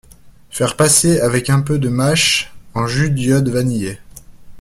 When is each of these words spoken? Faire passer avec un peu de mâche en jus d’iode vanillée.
Faire 0.49 0.77
passer 0.77 1.19
avec 1.19 1.51
un 1.51 1.61
peu 1.61 1.77
de 1.77 1.87
mâche 1.87 2.51
en 2.73 2.87
jus 2.87 3.11
d’iode 3.11 3.49
vanillée. 3.49 3.99